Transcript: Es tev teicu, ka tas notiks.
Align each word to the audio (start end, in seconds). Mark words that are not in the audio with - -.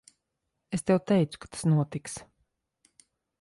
Es 0.77 0.85
tev 0.87 0.97
teicu, 1.11 1.39
ka 1.43 1.51
tas 1.57 1.67
notiks. 1.75 2.17